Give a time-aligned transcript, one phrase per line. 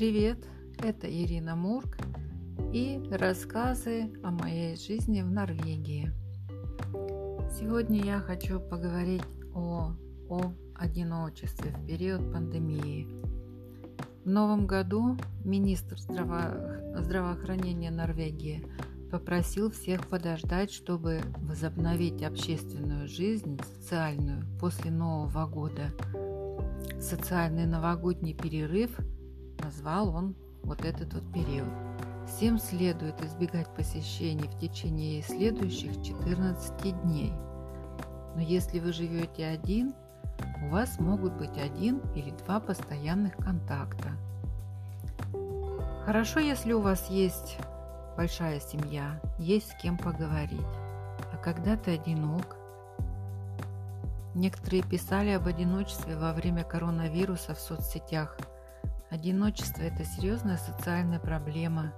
[0.00, 0.38] Привет,
[0.78, 1.98] это Ирина Мурк
[2.72, 6.10] и рассказы о моей жизни в Норвегии.
[7.58, 9.92] Сегодня я хочу поговорить о,
[10.30, 13.08] о одиночестве в период пандемии.
[14.24, 18.64] В новом году министр здраво- здравоохранения Норвегии
[19.10, 25.92] попросил всех подождать, чтобы возобновить общественную жизнь, социальную, после Нового года.
[26.98, 28.98] Социальный новогодний перерыв
[29.70, 30.34] назвал он
[30.64, 31.68] вот этот вот период.
[32.26, 37.32] Всем следует избегать посещений в течение следующих 14 дней.
[38.34, 39.94] Но если вы живете один,
[40.64, 44.10] у вас могут быть один или два постоянных контакта.
[46.04, 47.56] Хорошо, если у вас есть
[48.16, 50.60] большая семья, есть с кем поговорить.
[51.32, 52.56] А когда ты одинок,
[54.34, 58.36] некоторые писали об одиночестве во время коронавируса в соцсетях.
[59.10, 61.92] Одиночество– это серьезная социальная проблема.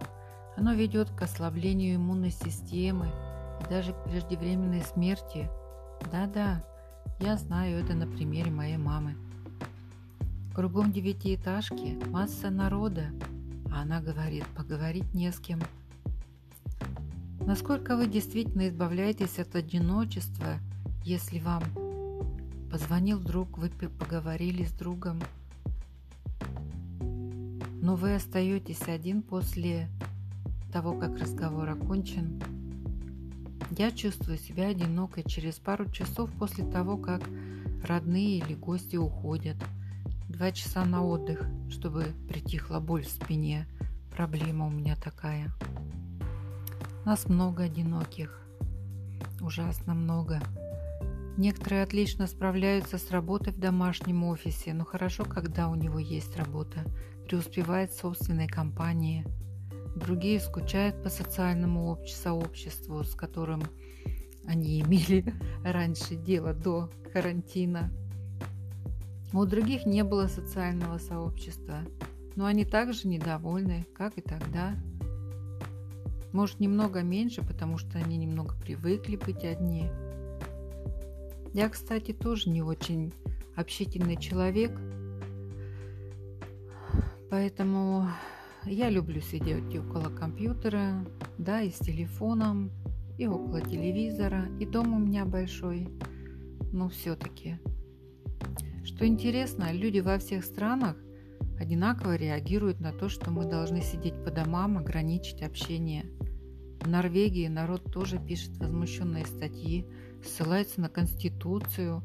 [0.57, 3.09] Оно ведет к ослаблению иммунной системы
[3.61, 5.49] и даже к преждевременной смерти.
[6.11, 6.65] Да-да,
[7.21, 9.17] я знаю это на примере моей мамы.
[10.55, 13.07] Кругом девятиэтажки масса народа,
[13.73, 15.61] а она говорит, поговорить не с кем–
[17.47, 20.59] Насколько вы действительно избавляетесь от одиночества,
[21.05, 21.63] если вам
[22.71, 25.21] позвонил друг, вы поговорили с другом,
[27.83, 29.89] но вы остаетесь один после
[30.73, 32.41] того, как разговор окончен?
[33.77, 37.23] Я чувствую себя одинокой через пару часов после того, как
[37.85, 39.57] родные или гости уходят.
[40.29, 43.67] Два часа на отдых, чтобы притихла боль в спине.
[44.17, 45.51] Проблема у меня такая.
[47.05, 48.47] Нас много одиноких.
[49.41, 50.41] Ужасно много.
[51.37, 56.85] Некоторые отлично справляются с работой в домашнем офисе, но хорошо, когда у него есть работа,
[57.33, 59.25] преуспевает в собственной компании.
[59.97, 63.63] Другие скучают по социальному сообществу, с которым
[64.47, 65.25] они имели
[65.65, 67.91] раньше дело до карантина.
[69.33, 71.79] У других не было социального сообщества,
[72.37, 74.75] но они также недовольны, как и тогда.
[76.35, 79.89] Может, немного меньше, потому что они немного привыкли быть одни.
[81.55, 83.11] Я, кстати, тоже не очень
[83.57, 84.79] общительный человек,
[87.33, 88.09] поэтому
[88.67, 91.03] я люблю сидеть около компьютера,
[91.39, 92.71] да, и с телефоном,
[93.17, 95.89] и около телевизора, и дом у меня большой,
[96.73, 97.59] но все-таки.
[98.85, 100.95] Что интересно, люди во всех странах
[101.59, 106.05] одинаково реагируют на то, что мы должны сидеть по домам, ограничить общение–
[106.83, 109.87] в Норвегии народ тоже пишет возмущенные статьи,
[110.25, 112.03] ссылается на Конституцию,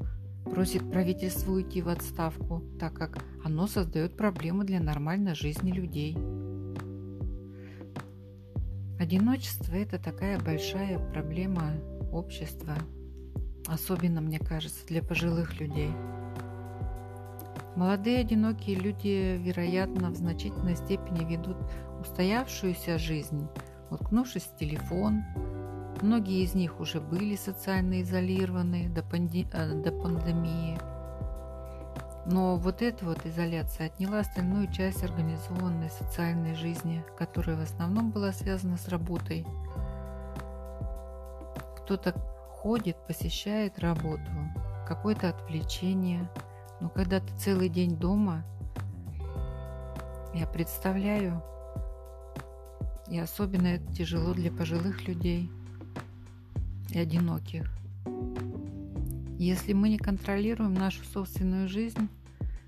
[0.50, 6.18] просит правительство уйти в отставку, так как оно создает проблемы для нормальной жизни людей.
[9.00, 11.74] Одиночество– это такая большая проблема
[12.12, 12.74] общества,
[13.68, 15.92] особенно, мне кажется, для пожилых людей.
[17.76, 21.58] Молодые одинокие люди, вероятно, в значительной степени ведут
[22.02, 23.48] устоявшуюся жизнь–
[23.90, 25.24] уткнувшись в телефон.
[26.02, 29.48] Многие из них уже были социально изолированы до, панди...
[29.52, 30.78] Э, до пандемии.
[32.28, 38.32] Но вот эта вот изоляция отняла остальную часть организованной социальной жизни, которая в основном была
[38.32, 39.46] связана с работой.
[41.78, 42.12] Кто-то
[42.50, 44.30] ходит, посещает работу,
[44.88, 46.30] какое-то отвлечение.
[46.80, 48.44] Но когда ты целый день дома,
[50.36, 51.42] я представляю,
[53.10, 55.50] и особенно это тяжело для пожилых людей
[56.92, 57.68] и одиноких.
[59.38, 62.10] Если мы не контролируем нашу собственную жизнь,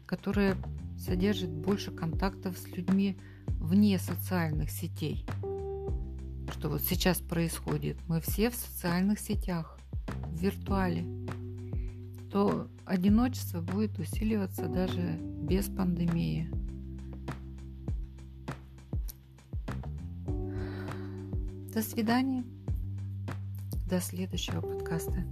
[0.05, 0.55] которая
[0.97, 5.25] содержит больше контактов с людьми вне социальных сетей,
[6.51, 9.79] что вот сейчас происходит, мы все в социальных сетях,
[10.27, 11.05] в виртуале,
[12.31, 16.49] то одиночество будет усиливаться даже без пандемии.
[21.73, 22.43] До свидания.
[23.89, 25.25] До следующего подкаста.